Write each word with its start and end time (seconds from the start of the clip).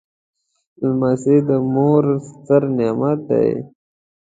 لمسی 0.87 1.37
د 1.47 1.49
مور 1.73 2.03
ستر 2.29 2.61
نعمت 2.77 3.19
دی. 3.29 3.49